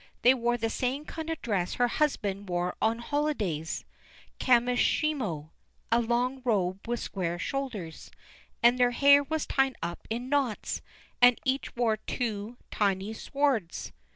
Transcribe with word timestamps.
They 0.23 0.33
wore 0.33 0.57
the 0.57 0.71
same 0.71 1.05
kind 1.05 1.29
of 1.29 1.39
dress 1.43 1.75
her 1.75 1.87
husband 1.87 2.49
wore 2.49 2.75
on 2.81 2.97
holidays 2.97 3.85
(Kamishimo, 4.39 5.51
a 5.91 6.01
long 6.01 6.41
robe 6.43 6.87
with 6.87 6.99
square 6.99 7.37
shoulders), 7.37 8.09
and 8.63 8.79
their 8.79 8.89
hair 8.97 9.21
was 9.21 9.45
tied 9.45 9.75
up 9.83 10.07
in 10.09 10.27
knots, 10.27 10.81
and 11.21 11.39
each 11.45 11.75
wore 11.75 11.97
two 11.97 12.57
tiny 12.71 13.13
swords. 13.13 13.91